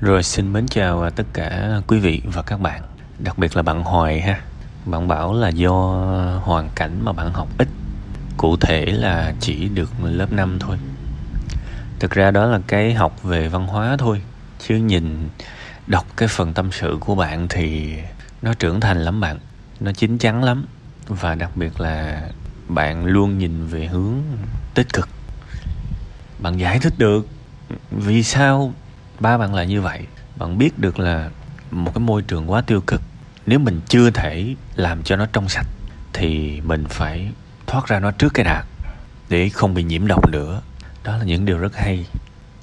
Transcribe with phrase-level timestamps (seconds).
[0.00, 2.82] Rồi xin mến chào à, tất cả quý vị và các bạn.
[3.18, 4.40] Đặc biệt là bạn Hoài ha.
[4.84, 5.72] Bạn bảo là do
[6.42, 7.68] hoàn cảnh mà bạn học ít.
[8.36, 10.76] Cụ thể là chỉ được lớp 5 thôi.
[11.98, 14.22] Thực ra đó là cái học về văn hóa thôi.
[14.58, 15.28] Chứ nhìn,
[15.86, 17.96] đọc cái phần tâm sự của bạn thì
[18.42, 19.38] nó trưởng thành lắm bạn.
[19.80, 20.66] Nó chín chắn lắm.
[21.08, 22.28] Và đặc biệt là
[22.68, 24.22] bạn luôn nhìn về hướng
[24.74, 25.08] tích cực.
[26.38, 27.28] Bạn giải thích được
[27.90, 28.72] vì sao
[29.20, 30.00] ba bạn là như vậy.
[30.36, 31.30] Bạn biết được là
[31.70, 33.02] một cái môi trường quá tiêu cực.
[33.46, 35.66] Nếu mình chưa thể làm cho nó trong sạch,
[36.12, 37.30] thì mình phải
[37.66, 38.64] thoát ra nó trước cái đạt
[39.28, 40.60] để không bị nhiễm độc nữa.
[41.04, 42.06] Đó là những điều rất hay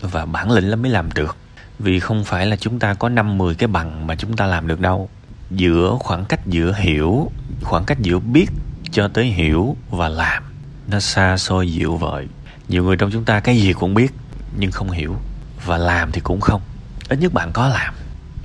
[0.01, 1.37] và bản lĩnh lắm mới làm được.
[1.79, 4.67] Vì không phải là chúng ta có năm mười cái bằng mà chúng ta làm
[4.67, 5.09] được đâu.
[5.51, 8.45] Giữa khoảng cách giữa hiểu, khoảng cách giữa biết
[8.91, 10.43] cho tới hiểu và làm,
[10.87, 12.27] nó xa xôi dịu vợi
[12.67, 14.13] nhiều người trong chúng ta cái gì cũng biết,
[14.57, 15.15] nhưng không hiểu
[15.65, 16.61] và làm thì cũng không.
[17.09, 17.93] Ít nhất bạn có làm.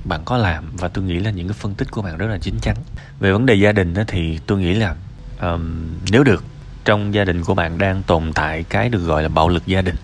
[0.05, 2.37] Bạn có làm và tôi nghĩ là những cái phân tích của bạn rất là
[2.37, 2.75] chín chắn.
[3.19, 4.95] Về vấn đề gia đình đó thì tôi nghĩ là
[5.41, 6.43] um, nếu được
[6.85, 9.81] trong gia đình của bạn đang tồn tại cái được gọi là bạo lực gia
[9.81, 9.95] đình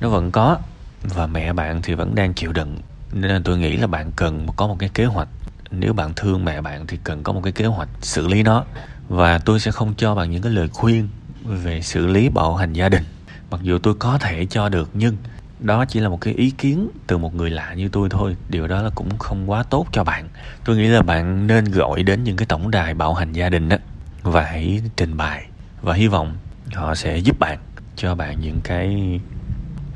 [0.00, 0.58] nó vẫn có
[1.02, 2.78] và mẹ bạn thì vẫn đang chịu đựng.
[3.12, 5.28] Nên là tôi nghĩ là bạn cần có một cái kế hoạch.
[5.70, 8.64] Nếu bạn thương mẹ bạn thì cần có một cái kế hoạch xử lý nó.
[9.08, 11.08] Và tôi sẽ không cho bạn những cái lời khuyên
[11.44, 13.04] về xử lý bạo hành gia đình.
[13.50, 15.16] Mặc dù tôi có thể cho được nhưng
[15.64, 18.36] đó chỉ là một cái ý kiến từ một người lạ như tôi thôi.
[18.48, 20.28] Điều đó là cũng không quá tốt cho bạn.
[20.64, 23.68] Tôi nghĩ là bạn nên gọi đến những cái tổng đài bạo hành gia đình
[23.68, 23.76] đó
[24.22, 25.46] và hãy trình bày
[25.82, 26.36] và hy vọng
[26.74, 27.58] họ sẽ giúp bạn
[27.96, 29.20] cho bạn những cái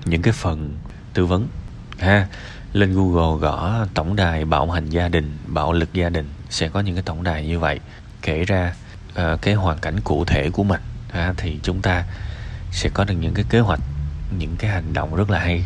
[0.04, 0.76] những cái phần
[1.14, 1.48] tư vấn.
[1.98, 2.26] Ha
[2.72, 6.80] lên google gõ tổng đài bạo hành gia đình bạo lực gia đình sẽ có
[6.80, 7.80] những cái tổng đài như vậy.
[8.22, 8.74] Kể ra
[9.10, 10.80] uh, cái hoàn cảnh cụ thể của mình
[11.10, 12.04] ha, thì chúng ta
[12.70, 13.80] sẽ có được những cái kế hoạch
[14.38, 15.64] những cái hành động rất là hay.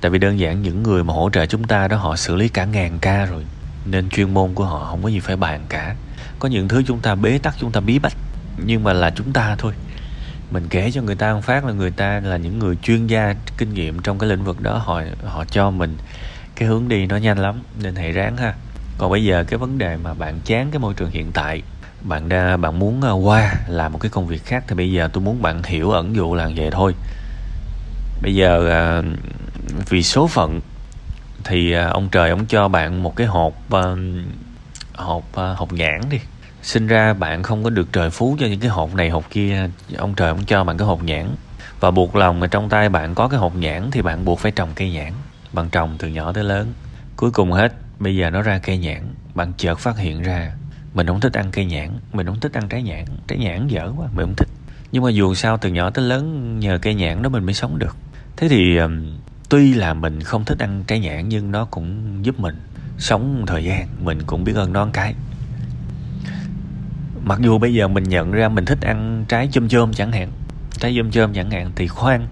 [0.00, 2.48] Tại vì đơn giản những người mà hỗ trợ chúng ta đó họ xử lý
[2.48, 3.44] cả ngàn ca rồi,
[3.84, 5.94] nên chuyên môn của họ không có gì phải bàn cả.
[6.38, 8.16] Có những thứ chúng ta bế tắc, chúng ta bí bách,
[8.64, 9.72] nhưng mà là chúng ta thôi.
[10.50, 13.34] Mình kể cho người ta một phát là người ta là những người chuyên gia
[13.58, 15.96] kinh nghiệm trong cái lĩnh vực đó, họ họ cho mình
[16.54, 18.54] cái hướng đi nó nhanh lắm, nên hãy ráng ha.
[18.98, 21.62] Còn bây giờ cái vấn đề mà bạn chán cái môi trường hiện tại,
[22.02, 25.08] bạn đa, bạn muốn à, qua, làm một cái công việc khác thì bây giờ
[25.12, 26.94] tôi muốn bạn hiểu ẩn dụ là vậy thôi
[28.22, 29.02] bây giờ à,
[29.88, 30.60] vì số phận
[31.44, 33.82] thì à, ông trời ông cho bạn một cái hộp à,
[34.94, 36.18] hộp à, hộp nhãn đi.
[36.62, 39.70] Sinh ra bạn không có được trời phú cho những cái hộp này hộp kia.
[39.96, 41.26] Ông trời ông cho bạn cái hộp nhãn.
[41.80, 44.52] Và buộc lòng mà trong tay bạn có cái hộp nhãn thì bạn buộc phải
[44.52, 45.12] trồng cây nhãn.
[45.52, 46.72] Bạn trồng từ nhỏ tới lớn.
[47.16, 49.02] Cuối cùng hết bây giờ nó ra cây nhãn.
[49.34, 50.52] Bạn chợt phát hiện ra
[50.94, 53.04] mình không thích ăn cây nhãn mình không thích ăn trái nhãn.
[53.28, 54.48] Trái nhãn dở quá mình không thích.
[54.92, 57.78] Nhưng mà dù sao từ nhỏ tới lớn nhờ cây nhãn đó mình mới sống
[57.78, 57.96] được
[58.36, 59.06] thế thì um,
[59.48, 62.56] tuy là mình không thích ăn trái nhãn nhưng nó cũng giúp mình
[62.98, 65.14] sống thời gian mình cũng biết ơn nó cái.
[67.24, 70.30] Mặc dù bây giờ mình nhận ra mình thích ăn trái chôm chôm chẳng hạn
[70.78, 72.28] trái chôm chôm chẳng hạn thì khoan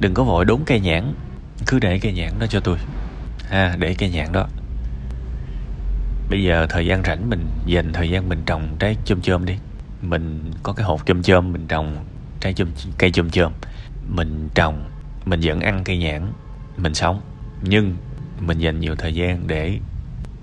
[0.00, 1.14] đừng có vội đốn cây nhãn
[1.66, 2.78] cứ để cây nhãn đó cho tôi.
[3.50, 4.48] Ha để cây nhãn đó.
[6.30, 9.54] Bây giờ thời gian rảnh mình dành thời gian mình trồng trái chôm chôm đi.
[10.02, 12.04] Mình có cái hộp chôm chôm mình trồng
[12.40, 12.68] trái chôm
[12.98, 13.52] cây chôm chôm.
[14.08, 14.84] Mình trồng
[15.24, 16.32] mình vẫn ăn cây nhãn,
[16.76, 17.20] mình sống.
[17.62, 17.96] Nhưng
[18.40, 19.78] mình dành nhiều thời gian để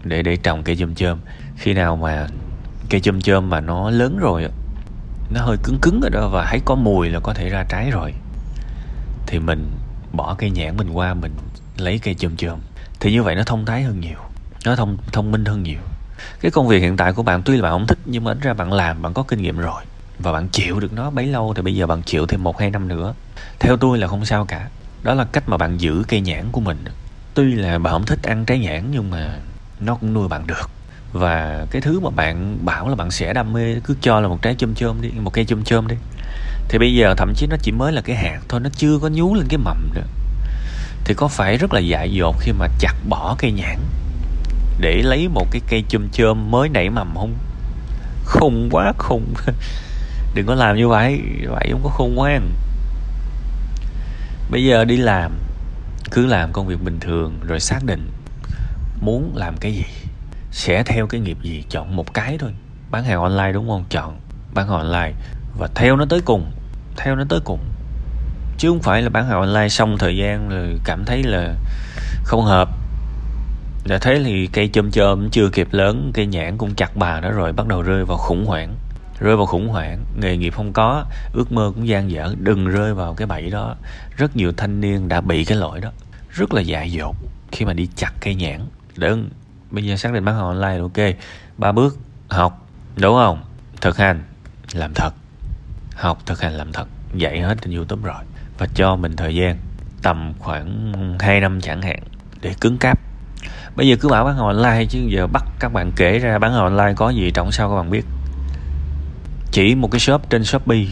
[0.03, 1.19] để để trồng cây chôm chôm.
[1.57, 2.27] Khi nào mà
[2.89, 4.47] cây chôm chôm mà nó lớn rồi
[5.33, 7.91] nó hơi cứng cứng rồi đó và thấy có mùi là có thể ra trái
[7.91, 8.13] rồi,
[9.27, 9.71] thì mình
[10.13, 11.31] bỏ cây nhãn mình qua mình
[11.77, 12.59] lấy cây chôm chôm.
[12.99, 14.19] Thì như vậy nó thông thái hơn nhiều,
[14.65, 15.79] nó thông thông minh hơn nhiều.
[16.41, 18.53] Cái công việc hiện tại của bạn tuy là bạn không thích nhưng mà ra
[18.53, 19.83] bạn làm, bạn có kinh nghiệm rồi
[20.19, 22.69] và bạn chịu được nó bấy lâu thì bây giờ bạn chịu thêm một, hai
[22.69, 23.13] năm nữa
[23.59, 24.67] theo tôi là không sao cả.
[25.03, 26.85] Đó là cách mà bạn giữ cây nhãn của mình.
[27.33, 29.39] Tuy là bạn không thích ăn trái nhãn, nhưng mà
[29.79, 30.69] nó cũng nuôi bạn được.
[31.13, 34.41] Và cái thứ mà bạn bảo là bạn sẽ đam mê, cứ cho là một
[34.41, 35.95] trái chôm chôm đi, một cây chôm chôm đi.
[36.69, 39.07] Thì bây giờ thậm chí nó chỉ mới là cái hạt thôi, nó chưa có
[39.07, 40.07] nhú lên cái mầm nữa.
[41.05, 43.77] Thì có phải rất là dại dột khi mà chặt bỏ cây nhãn
[44.79, 47.33] để lấy một cái cây chôm chôm mới nảy mầm không?
[48.25, 49.33] Khùng quá, khùng.
[50.35, 52.49] Đừng có làm như vậy vậy không có khôn ngoan
[54.49, 55.31] bây giờ đi làm.
[56.11, 58.11] Cứ làm công việc bình thường rồi xác định
[59.01, 59.85] muốn làm cái gì.
[60.51, 62.51] Sẽ theo cái nghiệp gì, chọn một cái thôi.
[62.91, 63.85] Bán hàng online đúng không?
[63.89, 64.19] Chọn
[64.53, 65.13] bán hàng online.
[65.57, 66.51] Và theo nó tới cùng,
[66.97, 67.59] theo nó tới cùng.
[68.57, 71.55] Chứ không phải là bán hàng online xong thời gian rồi cảm thấy là
[72.23, 72.69] không hợp.
[73.85, 77.31] Đã thấy thì cây chôm chôm chưa kịp lớn, cây nhãn cũng chặt bà đó
[77.31, 78.75] rồi bắt đầu rơi vào khủng hoảng
[79.19, 79.99] rơi vào khủng hoảng.
[80.15, 82.35] Nghề nghiệp không có, ước mơ cũng gian dở.
[82.39, 83.75] Đừng rơi vào cái bẫy đó.
[84.17, 85.89] Rất nhiều thanh niên đã bị cái lỗi đó.
[86.29, 87.15] Rất là dại dột
[87.51, 88.61] khi mà đi chặt cây nhãn.
[88.95, 89.29] Đừng
[89.71, 91.15] bây giờ xác định bán hàng online là ok.
[91.57, 91.97] Ba bước.
[92.29, 92.67] Học.
[92.95, 93.43] Đúng không?
[93.81, 94.23] Thực hành.
[94.73, 95.13] Làm thật.
[95.95, 96.87] Học, thực hành, làm thật.
[97.13, 98.23] Dạy hết trên youtube rồi.
[98.57, 99.57] Và cho mình thời gian.
[100.01, 101.99] Tầm khoảng 2 năm chẳng hạn.
[102.41, 102.99] Để cứng cáp.
[103.75, 106.53] Bây giờ cứ bảo bán hàng online chứ giờ bắt các bạn kể ra bán
[106.53, 108.05] hàng online có gì trong sao các bạn biết
[109.51, 110.85] chỉ một cái shop trên shopee.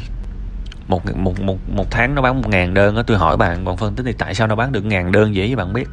[0.88, 3.78] Một một một một tháng nó bán một ngàn đơn đó tôi hỏi bạn bạn
[3.78, 5.88] phân tích thì tại sao nó bán được ngàn đơn dễ vậy bạn biết?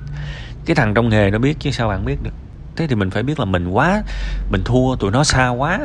[0.64, 2.34] Cái thằng trong nghề nó biết chứ sao bạn biết được.
[2.76, 4.02] Thế thì mình phải biết là mình quá,
[4.50, 5.80] mình thua, tụi nó xa quá.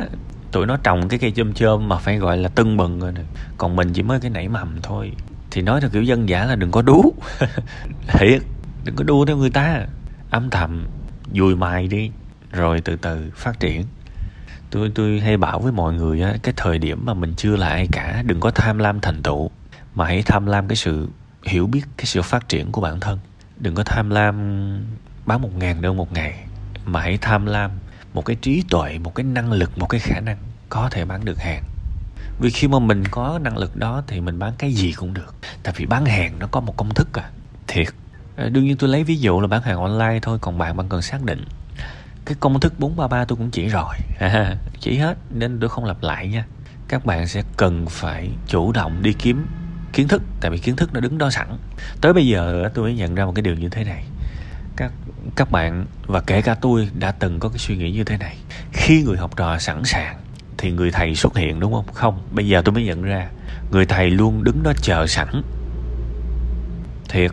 [0.52, 3.20] Tụi nó trồng cái cây chôm chôm mà phải gọi là tưng bừng rồi nè.
[3.58, 5.12] Còn mình chỉ mới cái nảy mầm thôi.
[5.50, 7.14] Thì nói theo kiểu dân giả là đừng có đú.
[8.08, 8.42] Thiệt,
[8.84, 9.86] đừng có đua theo người ta.
[10.30, 10.86] Âm thầm,
[11.34, 12.10] dùi mài đi,
[12.52, 13.84] rồi từ từ phát triển
[14.70, 17.68] tôi tôi hay bảo với mọi người á, cái thời điểm mà mình chưa là
[17.68, 19.50] ai cả, đừng có tham lam thành tựu,
[19.94, 21.08] mà hãy tham lam cái sự
[21.46, 23.18] hiểu biết, cái sự phát triển của bản thân.
[23.58, 24.36] Đừng có tham lam
[25.26, 26.44] bán một ngàn đơn một ngày,
[26.84, 27.70] mà hãy tham lam
[28.14, 30.36] một cái trí tuệ, một cái năng lực, một cái khả năng
[30.68, 31.62] có thể bán được hàng.
[32.40, 35.34] Vì khi mà mình có năng lực đó thì mình bán cái gì cũng được,
[35.62, 37.30] tại vì bán hàng nó có một công thức à.
[37.66, 37.88] Thiệt.
[38.36, 40.88] Ờ, đương nhiên tôi lấy ví dụ là bán hàng online thôi, còn bạn bạn
[40.88, 41.44] cần xác định
[42.24, 43.94] cái công thức 433 tôi cũng chỉ rồi.
[44.18, 45.18] À, chỉ hết.
[45.30, 46.44] Nên tôi không lặp lại nha.
[46.88, 49.46] Các bạn sẽ cần phải chủ động đi kiếm
[49.92, 51.48] kiến thức tại vì kiến thức nó đứng đó sẵn.
[52.00, 54.04] Tới bây giờ tôi mới nhận ra một cái điều như thế này.
[54.76, 54.92] Các
[55.36, 58.36] các bạn và kể cả tôi đã từng có cái suy nghĩ như thế này.
[58.72, 60.20] Khi người học trò sẵn sàng
[60.58, 61.86] thì người thầy xuất hiện đúng không?
[61.94, 63.28] Không bây giờ tôi mới nhận ra
[63.70, 65.42] người thầy luôn đứng đó chờ sẵn.
[67.08, 67.30] Thiệt.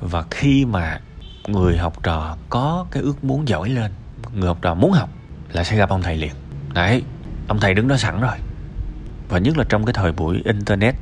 [0.00, 1.00] Và khi mà
[1.48, 3.90] người học trò có cái ước muốn giỏi lên
[4.34, 5.08] người học trò muốn học
[5.52, 6.32] là sẽ gặp ông thầy liền.
[6.74, 7.02] Đấy
[7.48, 8.36] ông thầy đứng đó sẵn rồi.
[9.28, 10.94] Và nhất là trong cái thời buổi internet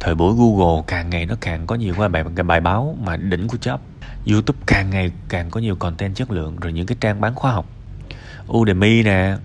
[0.00, 3.16] thời buổi google càng ngày nó càng có nhiều cái bài, cái bài báo mà
[3.16, 3.78] đỉnh của job.
[4.26, 7.52] Youtube càng ngày càng có nhiều content chất lượng rồi những cái trang bán khóa
[7.52, 7.66] học.
[8.52, 9.36] Udemy nè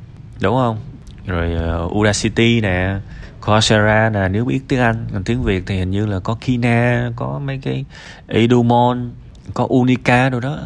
[0.42, 0.78] đúng không?
[1.26, 3.00] Rồi uh, udacity nè
[3.46, 7.12] Coursera nè nếu biết tiếng Anh còn tiếng Việt thì hình như là có Kina
[7.16, 7.86] có mấy cái
[8.28, 9.12] Edumon
[9.54, 10.60] có Unica đâu đó.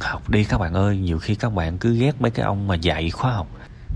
[0.00, 2.74] Học đi các bạn ơi nhiều khi các bạn cứ ghét mấy cái ông mà
[2.74, 3.46] dạy khóa học.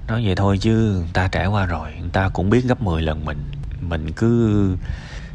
[0.09, 3.03] Nói vậy thôi chứ người ta trải qua rồi người ta cũng biết gấp 10
[3.03, 3.45] lần mình.
[3.81, 4.77] Mình cứ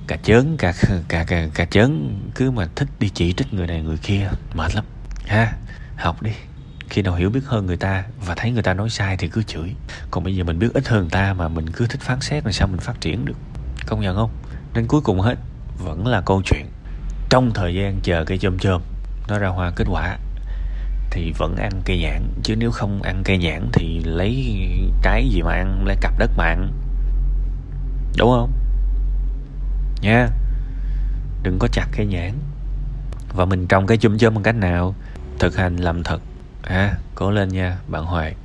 [0.07, 0.73] cà chớn cà
[1.07, 4.75] cà cà, cà chớn cứ mà thích đi chỉ trích người này người kia mệt
[4.75, 4.85] lắm.
[5.25, 5.53] Ha
[5.95, 6.31] học đi.
[6.89, 9.43] Khi nào hiểu biết hơn người ta và thấy người ta nói sai thì cứ
[9.43, 9.75] chửi.
[10.11, 12.43] Còn bây giờ mình biết ít hơn người ta mà mình cứ thích phán xét
[12.45, 13.37] làm sao mình phát triển được.
[13.85, 14.29] Công nhận không?
[14.73, 15.35] Nên cuối cùng hết
[15.83, 16.65] vẫn là câu chuyện.
[17.29, 18.81] Trong thời gian chờ cây chôm chôm
[19.29, 20.17] nó ra hoa kết quả
[21.11, 24.59] thì vẫn ăn cây nhãn, chứ nếu không ăn cây nhãn thì lấy
[25.01, 26.71] trái gì mà ăn, lấy cặp đất mà ăn.
[28.17, 28.51] Đúng không?
[30.01, 30.27] Nha.
[31.43, 32.33] Đừng có chặt cây nhãn.
[33.33, 34.95] Và mình trồng cây chôm chôm bằng cách nào?
[35.39, 36.21] Thực hành làm thật.
[36.63, 38.35] À cố lên nha, bạn hoài.